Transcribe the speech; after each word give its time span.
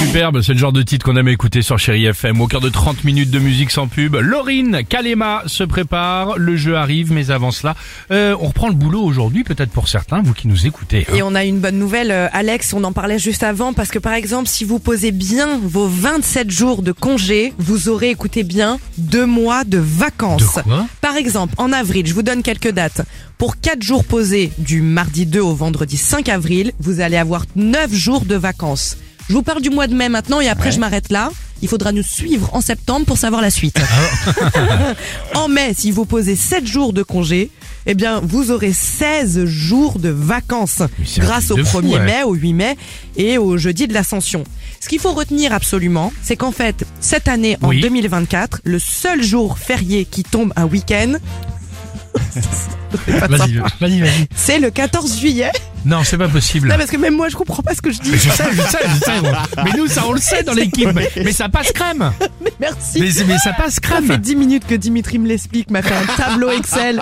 Superbe, 0.00 0.40
c'est 0.42 0.54
le 0.54 0.58
genre 0.58 0.72
de 0.72 0.82
titre 0.82 1.04
qu'on 1.04 1.16
aime 1.16 1.28
écouter 1.28 1.62
sur 1.62 1.78
Chéri 1.78 2.06
FM. 2.06 2.40
Au 2.40 2.46
cœur 2.48 2.60
de 2.60 2.68
30 2.68 3.04
minutes 3.04 3.30
de 3.30 3.38
musique 3.38 3.70
sans 3.70 3.86
pub, 3.86 4.16
Laurine 4.16 4.80
Kalema 4.88 5.42
se 5.46 5.62
prépare, 5.62 6.36
le 6.38 6.56
jeu 6.56 6.76
arrive, 6.76 7.12
mais 7.12 7.30
avant 7.30 7.50
cela, 7.52 7.76
euh, 8.10 8.34
on 8.40 8.48
reprend 8.48 8.68
le 8.68 8.74
boulot 8.74 9.02
aujourd'hui, 9.02 9.44
peut-être 9.44 9.70
pour 9.70 9.88
certains, 9.88 10.20
vous 10.22 10.32
qui 10.32 10.48
nous 10.48 10.66
écoutez. 10.66 11.06
hein. 11.08 11.14
Et 11.16 11.22
on 11.22 11.34
a 11.34 11.44
une 11.44 11.58
bonne 11.60 11.78
nouvelle, 11.78 12.10
euh, 12.10 12.28
Alex, 12.32 12.72
on 12.72 12.82
en 12.82 12.92
parlait 12.92 13.18
juste 13.20 13.42
avant, 13.44 13.72
parce 13.72 13.90
que 13.90 13.98
par 14.00 14.14
exemple, 14.14 14.48
si 14.48 14.64
vous 14.64 14.78
posez 14.80 15.12
bien 15.12 15.60
vos 15.62 15.86
27 15.86 16.50
jours 16.50 16.82
de 16.82 16.92
congé, 16.92 17.52
vous 17.58 17.88
aurez, 17.88 18.10
écoutez 18.10 18.42
bien, 18.42 18.78
deux 18.98 19.26
mois 19.26 19.62
de 19.64 19.78
vacances. 19.78 20.56
De 20.56 20.62
quoi? 20.62 20.86
Par 21.02 21.16
exemple, 21.16 21.54
en 21.58 21.72
avril, 21.72 22.06
je 22.06 22.14
vous 22.14 22.22
donne 22.22 22.42
quelques 22.42 22.72
dates. 22.72 23.02
Pour 23.38 23.60
4 23.60 23.82
jours 23.82 24.04
posés 24.04 24.50
du 24.58 24.80
mardi 24.82 25.24
2 25.24 25.40
au 25.40 25.54
vendredi 25.54 25.96
5 25.98 26.28
avril, 26.30 26.72
vous 26.80 27.00
allez 27.00 27.16
avoir 27.16 27.44
9 27.54 27.92
jours 27.94 28.24
de 28.24 28.34
vacances. 28.34 28.96
Je 29.30 29.34
vous 29.36 29.44
parle 29.44 29.62
du 29.62 29.70
mois 29.70 29.86
de 29.86 29.94
mai 29.94 30.08
maintenant 30.08 30.40
et 30.40 30.48
après 30.48 30.72
je 30.72 30.80
m'arrête 30.80 31.12
là. 31.12 31.30
Il 31.62 31.68
faudra 31.68 31.92
nous 31.92 32.02
suivre 32.02 32.52
en 32.52 32.60
septembre 32.60 33.06
pour 33.06 33.16
savoir 33.16 33.40
la 33.40 33.50
suite. 33.52 33.80
en 35.36 35.46
mai, 35.46 35.72
si 35.72 35.92
vous 35.92 36.04
posez 36.04 36.34
7 36.34 36.66
jours 36.66 36.92
de 36.92 37.04
congé, 37.04 37.48
eh 37.86 37.94
bien, 37.94 38.20
vous 38.24 38.50
aurez 38.50 38.72
16 38.72 39.44
jours 39.44 40.00
de 40.00 40.08
vacances 40.08 40.82
grâce 41.18 41.52
au 41.52 41.54
truc 41.54 41.64
de 41.64 41.70
fou, 41.70 41.80
1er 41.80 41.92
ouais. 41.92 42.00
mai, 42.00 42.22
au 42.24 42.34
8 42.34 42.52
mai 42.54 42.76
et 43.16 43.38
au 43.38 43.56
jeudi 43.56 43.86
de 43.86 43.94
l'Ascension. 43.94 44.42
Ce 44.80 44.88
qu'il 44.88 44.98
faut 44.98 45.12
retenir 45.12 45.52
absolument, 45.52 46.12
c'est 46.24 46.34
qu'en 46.34 46.50
fait, 46.50 46.84
cette 47.00 47.28
année, 47.28 47.56
en 47.62 47.68
Oui. 47.68 47.80
2024, 47.82 48.62
le 48.64 48.80
seul 48.80 49.22
jour 49.22 49.58
férié 49.58 50.06
qui 50.06 50.24
tombe 50.24 50.52
un 50.56 50.64
week-end, 50.64 51.18
Vas-y, 53.06 53.58
vas-y, 53.80 54.00
vas-y. 54.00 54.26
c'est 54.34 54.58
le 54.58 54.70
14 54.70 55.20
juillet. 55.20 55.52
Non, 55.84 56.00
c'est 56.04 56.18
pas 56.18 56.28
possible. 56.28 56.68
Non, 56.68 56.76
parce 56.76 56.90
que 56.90 56.96
même 56.96 57.14
moi, 57.16 57.28
je 57.28 57.36
comprends 57.36 57.62
pas 57.62 57.74
ce 57.74 57.80
que 57.80 57.90
je 57.90 58.00
dis. 58.00 58.10
Mais 58.10 58.18
je 58.18 58.28
sais, 58.30 58.44
je 58.52 58.60
sais, 58.62 58.78
je 58.86 58.98
sais. 59.04 59.20
moi. 59.22 59.42
Mais 59.64 59.70
nous, 59.78 59.86
ça, 59.86 60.02
on 60.06 60.12
le 60.12 60.20
sait 60.20 60.42
dans 60.42 60.52
l'équipe. 60.52 60.88
Mais 61.16 61.32
ça 61.32 61.48
passe 61.48 61.72
crème. 61.72 62.12
Merci. 62.60 63.00
Mais, 63.00 63.08
mais 63.26 63.38
ça 63.38 63.52
passe 63.54 63.74
Ça 63.74 63.80
crème. 63.80 64.04
fait 64.04 64.18
10 64.18 64.36
minutes 64.36 64.66
que 64.66 64.74
Dimitri 64.74 65.18
me 65.18 65.26
l'explique, 65.26 65.70
m'a 65.70 65.80
fait 65.82 65.94
un 65.94 66.14
tableau 66.16 66.50
Excel. 66.50 67.00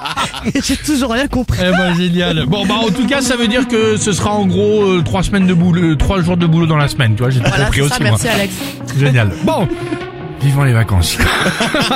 Et 0.54 0.60
j'ai 0.62 0.76
toujours 0.76 1.12
rien 1.12 1.28
compris. 1.28 1.58
Eh 1.62 1.70
ben 1.70 1.94
génial. 1.94 2.44
Bon 2.46 2.66
bah 2.66 2.74
en 2.76 2.88
tout 2.90 3.06
cas 3.06 3.20
ça 3.20 3.36
veut 3.36 3.46
dire 3.48 3.68
que 3.68 3.96
ce 3.96 4.12
sera 4.12 4.30
en 4.30 4.46
gros 4.46 4.82
euh, 4.82 5.02
trois 5.04 5.22
semaines 5.22 5.46
de 5.46 5.54
boulot, 5.54 5.92
euh, 5.92 5.96
trois 5.96 6.20
jours 6.22 6.36
de 6.36 6.46
boulot 6.46 6.66
dans 6.66 6.76
la 6.76 6.88
semaine. 6.88 7.14
Tu 7.14 7.22
vois, 7.22 7.30
j'ai 7.30 7.38
tout 7.40 7.46
Voilà, 7.48 7.64
compris 7.66 7.78
c'est 7.80 7.84
aussi 7.86 7.94
ça, 7.94 8.00
moi. 8.00 8.10
merci 8.10 8.28
Alex. 8.28 8.54
Génial. 8.98 9.32
Bon, 9.44 9.68
vivement 10.42 10.64
les 10.64 10.72
vacances. 10.72 11.16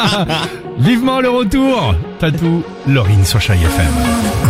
vivement 0.79 1.21
le 1.21 1.31
retour. 1.31 1.95
Tatou, 2.21 2.63
Laurine 2.87 3.25
sur 3.25 3.41
Chai 3.41 3.55
FM. 3.55 4.50